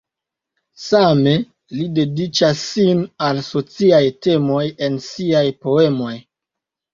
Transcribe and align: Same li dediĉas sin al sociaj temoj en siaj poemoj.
Same 0.83 1.33
li 1.79 1.85
dediĉas 1.97 2.63
sin 2.69 3.03
al 3.27 3.43
sociaj 3.49 4.01
temoj 4.29 4.65
en 4.89 4.99
siaj 5.11 5.45
poemoj. 5.69 6.17